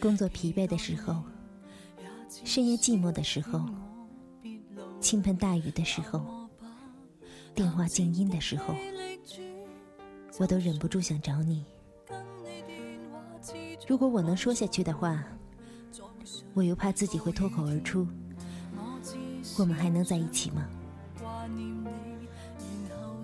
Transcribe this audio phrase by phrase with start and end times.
[0.00, 1.22] 工作疲惫的时候
[2.44, 3.64] 深夜寂寞的时候
[5.00, 6.48] 倾盆大雨的时候
[7.54, 8.74] 电话静音的时候
[10.38, 11.64] 我都忍不住想找你。
[13.86, 15.24] 如果我能说下去的话
[16.54, 18.06] 我又怕自己会脱口而出
[19.58, 20.68] 我们还能在一起吗？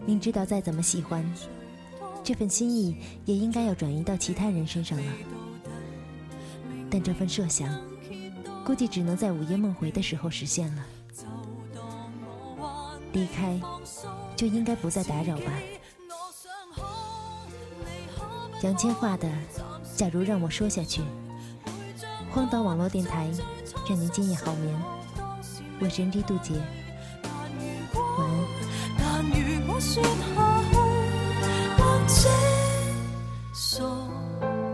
[0.05, 1.25] 明知道再怎么喜欢
[2.25, 2.97] 这份心意
[3.27, 5.13] 也应该要转移到其他人身上了。
[6.91, 7.69] 但这份设想，
[8.65, 10.87] 估计只能在午夜梦回的时候实现了。
[13.13, 13.61] 离开，
[14.35, 15.53] 就应该不再打扰吧。
[18.63, 19.29] 杨千嬅的
[19.95, 21.03] 《假如让我说下去》，
[22.31, 23.29] 荒岛网络电台，
[23.91, 24.83] 愿您今夜好眠。
[25.79, 26.55] 我是 NG 杜杰，
[28.17, 28.31] 晚
[30.39, 30.74] 安。
[32.07, 32.29] 这
[33.53, 33.83] 傻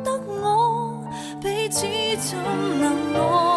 [0.02, 1.04] 得我
[1.40, 2.36] 彼此怎
[2.80, 3.49] 能爱？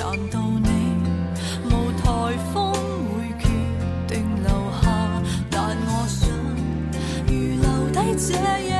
[0.00, 0.68] 难道你
[1.64, 2.02] 无台
[2.52, 2.72] 风
[3.10, 3.44] 会决
[4.06, 4.48] 定留
[4.80, 4.84] 下？
[5.50, 6.18] 但我想
[7.26, 8.28] 如留低这
[8.62, 8.77] 夜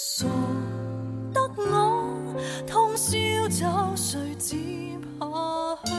[0.00, 0.24] 傻
[1.34, 2.32] 得我
[2.68, 4.56] 通宵找谁接
[5.18, 5.26] 下
[5.86, 5.92] 去。